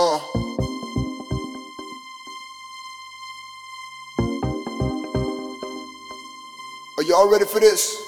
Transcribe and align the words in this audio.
Uh. 0.00 0.20
Are 6.96 7.02
y'all 7.02 7.28
ready 7.28 7.44
for 7.44 7.58
this? 7.58 8.07